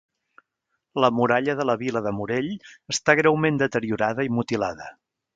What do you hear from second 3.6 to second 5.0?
deteriorada i mutilada.